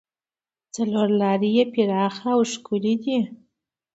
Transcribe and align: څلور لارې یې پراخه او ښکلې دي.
څلور 0.75 1.07
لارې 1.21 1.49
یې 1.57 1.63
پراخه 1.73 2.29
او 2.35 2.41
ښکلې 2.51 2.95
دي. 3.03 3.17